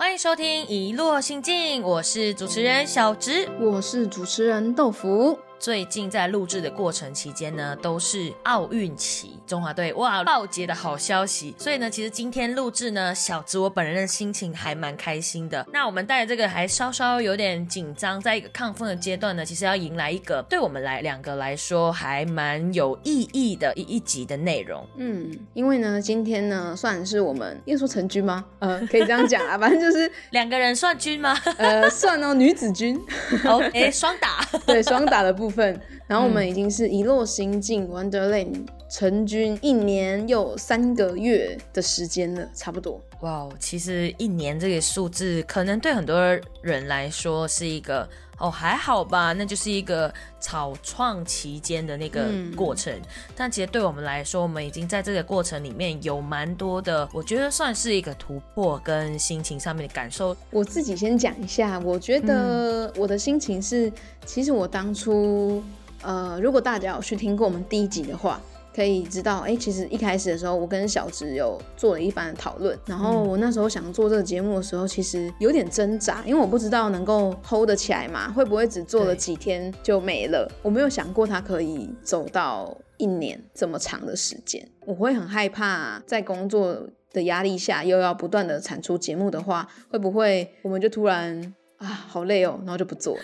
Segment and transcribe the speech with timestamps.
[0.00, 5.36] 欢迎收听《一落心境》，我是主持人小植，我是主持人豆腐。
[5.58, 11.54] 最近在录制的过程期间呢，都是奥运期，中华队哇报捷的好消息。
[11.58, 15.66] 所以呢，其实今天录制呢，小直我本人的心情还蛮开心的。
[15.72, 24.86] 那我们带着这个还稍稍有点紧张，在一个亢奋的阶段呢，其实要迎来一个对我们来两个来说还蛮有意义的一一集的内容。
[24.96, 28.44] 嗯，因为呢，今天呢算是我们 要说成军吗？
[28.60, 31.36] 呃，可以这样讲啊，反正就是两个人算军吗？
[31.58, 32.96] 呃，算哦，女子军。
[33.44, 35.47] 哦，哎，双打，对，双打的部。
[35.48, 43.00] 部分，然后我们已经是一落心境 Wonderland 成军一年又三个月的时间了，差不多。
[43.20, 46.18] 哇，其实一年这个数字，可能对很多
[46.62, 48.08] 人来说是一个。
[48.40, 52.96] 哦，还好吧，那就是一个草创期间的那个过程。
[53.34, 60.36] 但其实对我们来说，我们已经在这个过程里面有蛮多的，我觉得算是一个突破跟心情上面的感受。
[60.52, 63.92] 我自己先讲一下，我觉得我的心情是，
[64.24, 65.60] 其实我当初，
[66.02, 68.40] 呃，如果大家有去听过我们第一集的话。
[68.74, 72.78] 可以知道，哎，其实一开始的时候，我跟小植有做了一番的讨论。
[72.86, 80.50] 然后我那时候想做这个节目的时候，其实有点挣扎，因为我不知道能够 hold 得起来嘛，会不会只做了几天就没了？
[80.62, 84.66] 我没有想过它可以走到一年这么长的时间。
[84.86, 91.54] 我会很害怕，在工作的压力下，又要不断的产出节目的话，会不会我们就突然？
[91.78, 93.16] 啊，好累哦，然后就不做。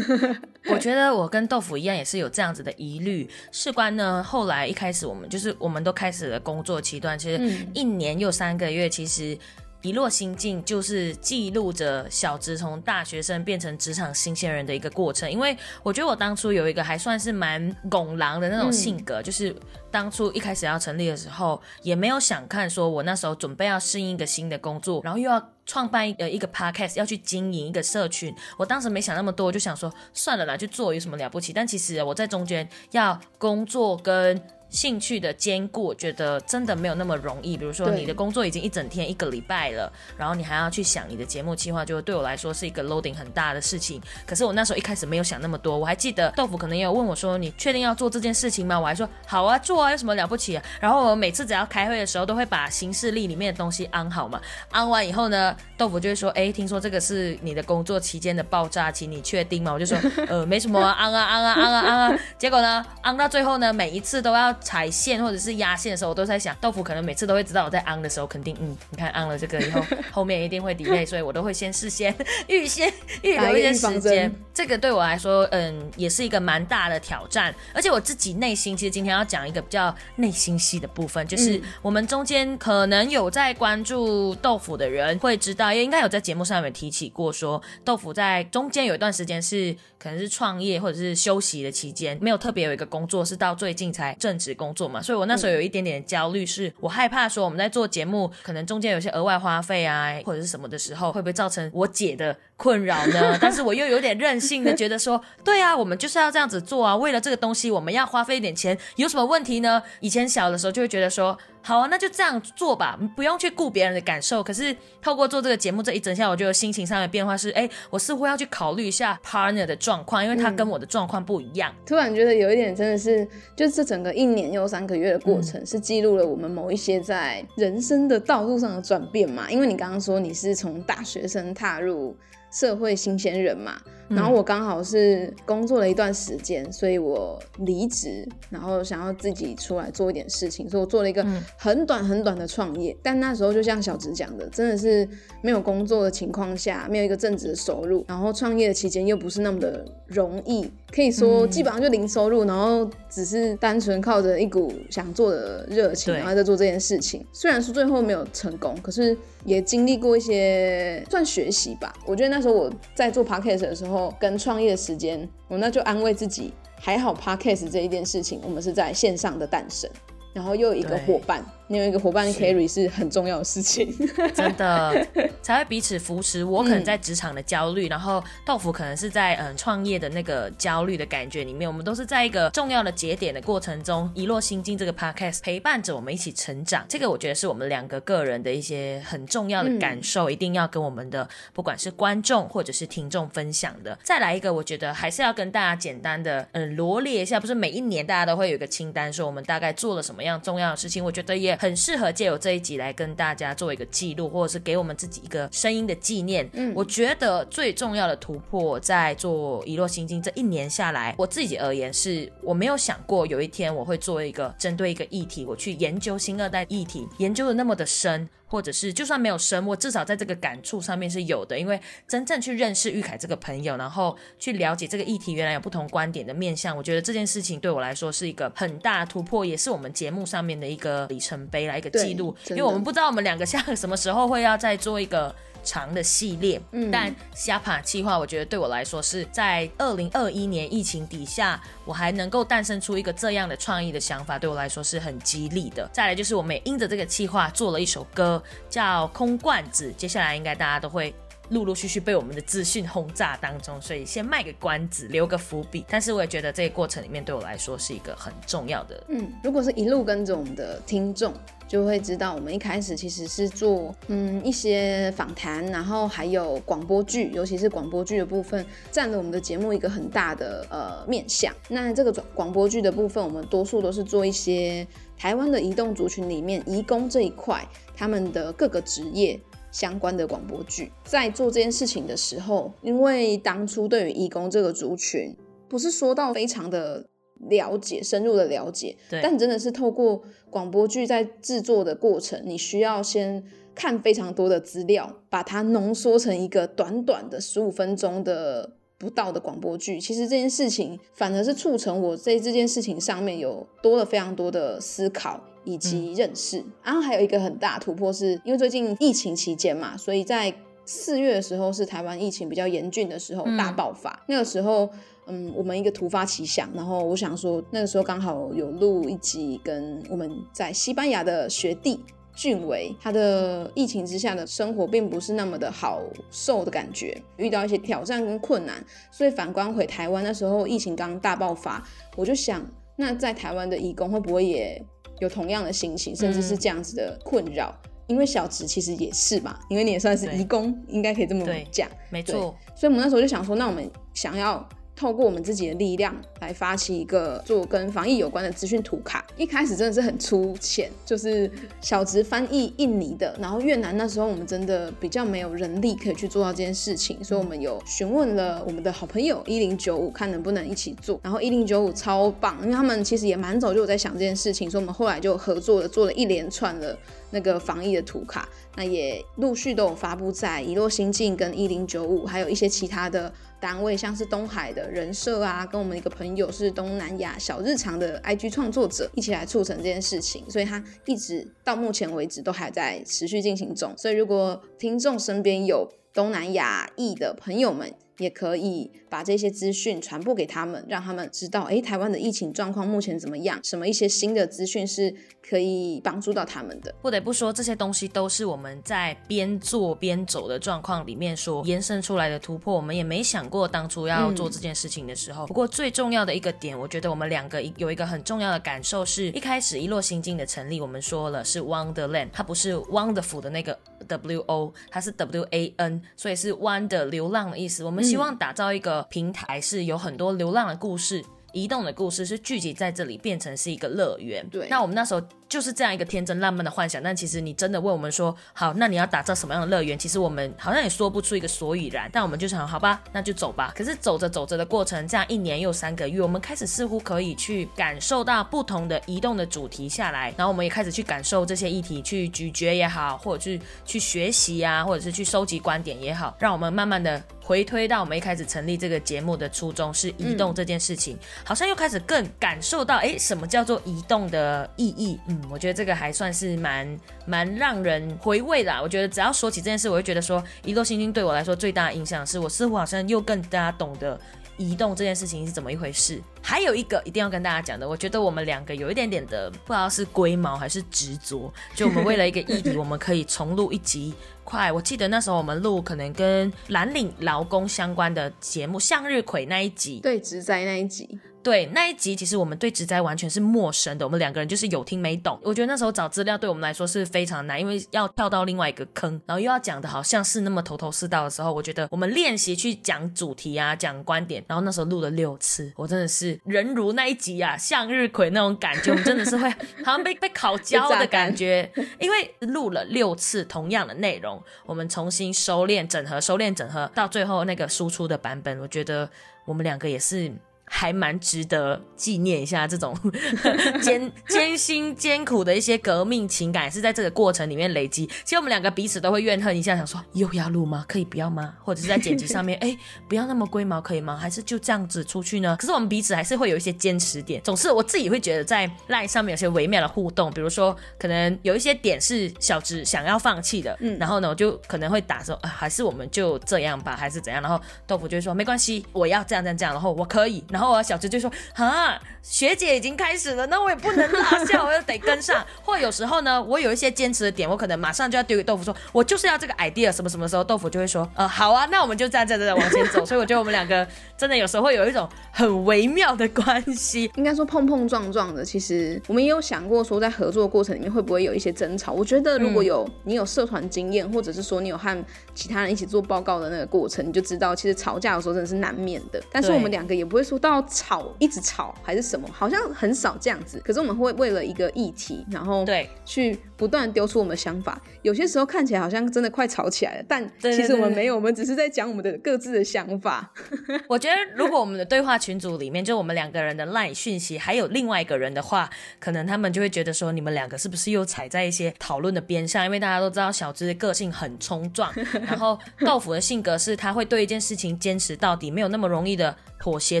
[0.70, 3.28] 我觉得我跟豆腐一样，也是有这样子的疑虑。
[3.52, 9.38] 事关呢，后来一开始我们就是我们都开始了工作期段，其实一年又三个月，其实。
[9.82, 15.30] 一落心境就是记录着小直从大学生变成职场新鲜人的一个过程。
[15.30, 19.54] 因为我觉得我当初有一个还算是蛮拱狼的那种性格，就是
[19.90, 28.34] 当初一开始要成立的时候，也没有想看说我那时候准备要适应一个新的工作，然后又要创办呃一个 podcast，要去经营一个社群。
[28.56, 31.52] 我当时没想那么多，我就想说算了啦，去做有什么了不起？
[31.52, 34.42] 但其实我在中间要工作跟。
[34.70, 37.56] 兴趣的兼顾，我觉得真的没有那么容易。
[37.56, 44.00] 比如说，你的工作已经一整天、一个礼拜了，然后你还要去想你的节目计划，就对我来说是一个 loading 很大的事情。
[44.26, 45.76] 可是我那时候一开始没有想那么多。
[45.78, 54.40] 我还记得豆腐可能也有问我说：“你确定要做这件事情吗？”我还说：“好啊，做啊，有什么了不起？”啊然后我每次只要开会的时候，都会把行事历里面的东西安好嘛。
[54.70, 65.38] 安完以后呢，豆腐就会说：“哎，听说这个是你的工作期间的爆炸期，你确定吗？”我就说：“呃，没什么，安啊安啊安啊安啊。”结果呢，安到最后呢，每一次都要 踩线或者。
[65.38, 69.80] 是压线的时候，我都在想，豆腐可能每次都会知道我在昂的时候，肯定嗯，你看昂了这个以后，
[70.10, 72.12] 后面一定会 delay，所以我都会先事先
[72.48, 72.92] 预先
[73.22, 74.34] 预留一些时间。
[74.52, 77.54] 这个对我来说，嗯，也是一个蛮大的挑战。
[77.72, 95.28] 而且我自己内心，其实今天要讲一个比较内心戏的部分，就是我们中间可能有在关注豆腐的人会知道，也应该有在节目上面提起过，说豆腐在中间有一段时间是可能是创业或者是休息的期间，没有特别有一个工作，是到最近才正职工作嘛，所以我。
[95.28, 103.36] 那时候有一点点焦虑，是我害怕说我们在做节目，可能中间有些额外花费啊，或者是什么的时候，会不会造成我姐的困扰呢？
[103.38, 109.82] 但是我又有点任性的觉得说，对啊，我们就是要这样子做啊，为了这个东西，我们要花费一点钱，有什么问题呢？
[110.00, 111.36] 以前小的时候就会觉得说。
[111.68, 114.42] 好啊，那就这样做吧，不用去顾别人的感受。
[114.42, 121.70] 可是透过做这个节目这一整下，我觉得心情上的变化是，哎，我似乎要去考虑一下 partner 的状况，因为他跟我的状况不一样。
[121.84, 123.22] 突然觉得有一点真的是，
[123.54, 129.50] 就这整个一年又三个月的过程，是记录了我们某一些在人生的道路上的转变嘛？
[129.50, 132.16] 因为你刚刚说你是从大学生踏入
[132.52, 133.80] 社会新鲜人嘛。
[134.08, 141.22] 然后我刚好是工作了一段时间，所以我离职，然后想要自己出来做一点事情，所以我做了一个
[141.58, 142.96] 很短很短的创业。
[143.02, 145.06] 但那时候就像小直讲的，真的是
[145.42, 157.22] 没有工作的情况下，没有一个正职的收入，然后创业的期间又不是那么的容易，可以说基本上就零收入，然后只是单纯靠着一股想做的热情，然后在做这件事情。
[157.30, 159.14] 虽然说最后没有成功，可是
[159.44, 161.92] 也经历过一些算学习吧。
[162.06, 164.14] 我觉得那那时候我在做 podcast 的时候。
[164.20, 169.90] 跟创业时间，我那就安慰自己，还好 podcast 这一件事情，我们是在线上的诞生，
[170.38, 171.44] 然后又有一个伙伴。
[171.70, 173.94] 你有一个伙伴 carry 是很重要的事情，
[174.34, 175.06] 真的
[175.42, 176.42] 才会彼此扶持。
[176.42, 181.68] 我可能在职场的焦虑，然后豆腐可能是在嗯创业的那个焦虑的感觉里面。
[181.68, 186.86] 我们都是在一个重要的节点的过程中，一落心境这个 podcast 陪伴着我们一起成长。
[186.88, 193.98] 这个我觉得是我们两个个人的一些很重要的感受，一定要跟我们的不管是观众或者是听众分享的。
[194.02, 200.27] 再来一个，我觉得还是要跟大家简单的嗯罗列一下，不是每一年大家都会有一个清单，说我们大概做了什么样。
[200.28, 206.48] 样重要的事情，我觉得也很适合借由这一集来跟大家做一个记录，或者是给我们自己一个声音的纪念。
[206.52, 218.28] 嗯，我觉得最重要的突破在做遗落心经这一年下来，我自己而言是我没有想过有一天我会做一个针对一个议题，我去研究新二代议题，研究的那么的深。
[218.48, 232.34] 或者是就算没有生，我至少在这个感触上面是有的，因为真正去认识玉凯这个朋友，然后去了解这个议题，原来有不同观点的面向，我觉得这件事情对我来说是一个很大的突破，也是我们节目上面的一个里程碑，来一个记录。
[232.48, 235.34] 因为我们不知道我们两个下 什么时候会要再做一个。
[235.68, 245.86] 长的系列，嗯但虾爬计划，我觉得对我来说是在二零二一年疫情底下，我还能够诞生出一个这样的创意的想法，对我来说是很激励的。
[245.92, 251.14] 再来就是我们也因着这个计划做了一首歌，叫《空罐子》，接下来应该大家都会。
[251.50, 255.84] 陆陆续续被我们的资讯轰炸当中，所以先卖个关子，留个伏笔。
[255.88, 259.02] 但是我也觉得这个过程里面对我来说是一个很重要的。
[259.08, 261.32] 嗯，如果是一路跟着我们的听众，
[261.66, 271.52] 就会知道我们一开始其实是做嗯一些访谈，然后还有广播剧，尤其是广播剧的部分，占了我们的节目一个很大的呃面向。
[271.68, 274.86] 那这个广播剧的部分，我们多数都是做一些
[275.16, 277.66] 台湾的移动族群里面移工这一块，
[277.96, 279.38] 他们的各个职业。
[279.70, 285.36] 相关的广播剧，在做这件事情的时候，因为当初对于义工这个族群，
[285.68, 287.06] 不是说到非常的
[287.48, 293.44] 了解、深入的了解，但真的是透过广播剧在制作的过程，你需要先
[293.74, 300.00] 看非常多的资料，把它浓缩成一个短短的十五分钟的不到的广播剧。
[300.00, 305.44] 其实这件事情反而是促成我在这件事情上面有多了非常多的思考。
[305.68, 310.52] 以及认识，然后还有一个很大突破，是因为最近疫情期间嘛，所以在
[310.86, 314.18] 四月的时候是台湾疫情比较严峻的时候，大爆发。
[314.26, 314.88] 那个时候，
[315.26, 322.00] 嗯，我们一个突发奇想，然后我想说，那个时候刚好有录一集，跟我们在西班牙的学弟
[322.34, 326.00] 俊伟，他的疫情之下的生活并不是那么的好
[326.30, 331.86] 受的感觉，遇到一些挑战跟困难，所以反观回台湾那时候疫情刚大爆发，
[332.16, 332.66] 我就想，
[332.96, 334.82] 那在台湾的义工会不会也？
[335.20, 337.74] 有同样的心情，甚至是这样子的困扰，
[338.06, 342.56] 因为小植其实也是嘛，因为你也算是义工，应该可以这么讲，没错。
[342.76, 344.68] 所以我们那时候就想说，那我们想要。
[344.98, 351.48] 透过我们自己的力量来发起一个做跟防疫有关的资讯图卡，一开始真的是很粗浅，就是
[351.80, 366.98] 小直翻译印尼的，然后越南那时候我们真的比较没有人力可以去做到这件事情，所以我们有询问了我们的好朋友一零九五，看能不能一起做，然后一零九五超棒，因为他们其实也蛮早就有在想这件事情，所以我们后来就合作了，做了一连串的
[367.30, 373.32] 那个防疫的图卡，那也陆续都有发布在遗落新境跟一零九五，还有一些其他的。
[373.60, 383.92] 单位像是东海的人设啊，跟我们一个朋友是东南亚小日常的 IG 创作者一起来促成这件事情，所以他一直到目前为止都还在持续进行中。
[383.96, 393.58] 所以如果听众身边有东南亚裔的朋友们，也可以把这些资讯传播给他们，让他们知道，哎，台湾的疫情状况目前怎么样？
[393.62, 395.14] 什么一些新的资讯是
[395.48, 396.94] 可以帮助到他们的。
[397.00, 402.74] 不得不说，这些东西都是我们在边做边走的状况里面所延伸出来的突破。
[402.74, 405.46] 我们也没想过当初要做这件事情的时候。
[405.46, 417.84] 不过最重要的一个点，我觉得我们两个有一个很重要的感受，是一开始一落心境的成立，我们说了是 Wonderland，它不是 Wonderful 的那个 W O，它是 W A N，所以是 Wonder 流浪的意思。
[417.84, 418.02] 我们。
[418.02, 421.22] 希望打造一个平台，是有很多流浪的故事、
[421.52, 424.48] 移动的故事，是聚集在这里，变成是一个乐园。
[424.48, 425.22] 对，那我们那时候。
[425.48, 429.98] 就是这样一个天真烂漫的幻想，但其实你真的问我们说，好，那你要打造什么样的乐园？
[429.98, 433.72] 其实我们好像也说不出一个所以然，但我们就想，好吧，那就走吧。
[433.74, 455.18] 可是走着走着的过程，这样一年又三个月，我们开始似乎可以去感受到不同的移动的主题下来，然后我们也开始去感受这些议题，去咀嚼也好，或者是去学习啊，或者是去收集观点也好，让我们慢慢的回推到我们一开始成立这个节目的初衷是移动这件事情，好像又开始更感受到，哎，什么叫做移动的意义？
[455.26, 455.37] 嗯。
[455.50, 458.72] 我觉得这个还算是蛮蛮让人回味的。
[458.82, 464.18] 我觉得只要说起这件事，我就觉得说，一落星星对我来说最大的影响是我似乎好像又更加懂得
[464.56, 466.20] 移动这件事情是怎么一回事。
[466.42, 474.14] 还有一个一定要跟大家讲的，我觉得我们两个有一点点的不知道是龟毛还是执着，就我们为了一个议题，我们可以重录一集。
[474.44, 481.20] 快，我记得那时候我们录可能跟蓝领劳工相关的节目，向日葵那一集，对，直灾那一集。
[481.42, 485.38] 对那一集，其实我们对植栽完全是陌生的，我们两个人就是有听没懂。
[485.42, 499.48] 我觉得那时候找资料对我们来说是非常难，因为要跳到另外一个坑，然后又要讲的好像是那么头头是道的时候，我觉得我们练习去讲主题啊，讲观点，然后那时候录了六次，我真的是人如那一集啊，向日葵那种感觉，我们真的是会
[499.84, 509.08] 好像被被烤焦的感觉，因为录了六次同样的内容，我们重新收敛、整合、收敛、整合，到最后那个输出的版本，我觉得
[509.46, 510.30] 我们两个也是。
[510.68, 512.96] 还蛮值得纪念一下这种
[513.82, 518.06] 艰艰辛艰苦的一些革命情感，是在这个过程里面累积。
[518.24, 520.84] 其实我们两个彼此都会怨恨一下，想说又要录吗？
[520.88, 521.54] 可以不要吗？
[521.62, 522.76] 或者是在剪辑上面， 哎，
[523.08, 524.16] 不要那么龟毛可以吗？
[524.16, 525.56] 还是就这样子出去呢？
[525.58, 527.42] 可是我们彼此还是会有一些坚持点。
[527.42, 537.40] 总是我自己会觉得在赖上面有些微妙的互动，比如说可能有一些点是小直想要放弃的，嗯，然后呢我就可能会打说啊，还是我们就这样吧，还是怎样？
[537.42, 540.44] 然后豆腐就会说没关系，我要这样这样这样，然后我可以。
[540.50, 545.44] 然后啊小直就说：“啊，学姐已经开始了，那我也不能落下，我又得跟上。
[545.62, 553.04] 或有时候呢，我有一些坚持的点，我可能马上就要丢给豆腐说，我就是要这个 idea，什么什么时候豆腐就会说，呃，好啊，那我们就这样这样这样往前走。
[553.06, 553.86] 所以我觉得我们两个
[554.16, 558.44] 真的有时候会有一种很微妙的关系，应该说碰碰撞撞的。
[558.44, 561.92] 其实我们也有想过说，在合作过程里面会不会有一些争吵？
[561.92, 569.22] 我觉得如果有你有社团经验，或者是说你有和其他人一起做报告的那个过程，你就知道，其实吵架有时候真的是难免的。
[569.30, 570.47] 但是我们两个也不会说到。
[570.48, 572.28] 要吵，一直吵还是什么？
[572.32, 573.60] 好像很少这样子。
[573.64, 577.80] 可是我们会为了一个议题，然后对去不断丢出我们的想法。
[578.02, 583.32] 有些时候看起来好像真的快吵起来了，但其实我们没有，我们只是在讲我们的各自的想法。
[583.88, 592.64] 我觉得如果我们的对话群组里面就我们两个人的 line 讯息，还有另外一个人的话，可能他们就会觉得说你们两个是不是又踩在一些讨论的边上？
[592.64, 594.92] 因为大家都知道小芝的个性很冲撞，
[595.26, 599.36] 然后豆腐的性格是他会对一件事情坚持到底，没有那么容易的。
[599.60, 600.00] 妥协，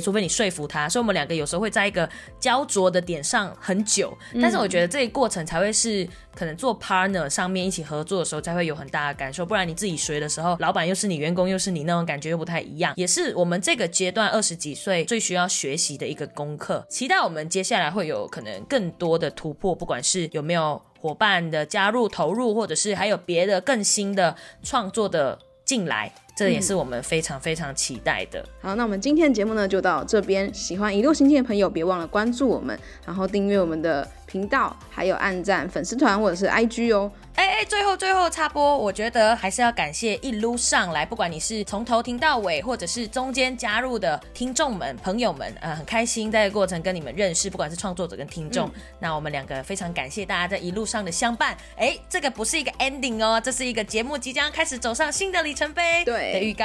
[0.00, 4.16] 除非你说服他，所以我们两个有时候会在一个焦灼的点上很久。
[4.40, 12.92] 但是我觉得这一过程才会是可能做 partner 上面一起合作的时候才会有很大的感受，不然你自己学的时候，老板又是你，员工又是你，那种感觉又不太一样。
[12.96, 16.86] 也是我们这个阶段二十几岁最需要学习的一个功课。
[16.88, 26.12] 期待我们接下来会有可能更多的突破，不管是有没有伙伴的加入投入，或者是还有别的更新的创作的进来。
[26.38, 28.44] 这也是我们非常非常期待的。
[28.60, 30.48] 好，那我们今天的节目呢就到这边。
[30.54, 37.10] 喜欢一路行进的朋友，别忘了关注我们，然后订阅我们的频道，还有按赞粉丝团或者是 IG 哦。
[37.34, 48.68] 哎哎，最后最后插播，我觉得还是要感谢一路上来，不管你是从头听到尾，或者是中间加入的听众们、朋友们，呃，很开心在过程跟你们认识，不管是创作者跟听众，
[48.98, 51.56] 那我们两个非常感谢大家在一路上的相伴。
[51.76, 56.64] 哎，这个不是一个 ending 哦，这是一个节目即将开始走上新的里程碑的预告。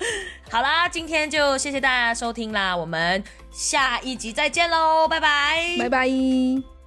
[0.50, 6.79] 好啦，今天就谢谢大家收听啦，我们下一集再见喽，拜拜，拜拜。